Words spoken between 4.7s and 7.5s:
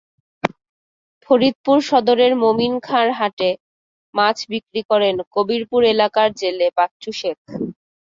করেন কবিরপুর এলাকার জেলে বাচ্চু শেখ।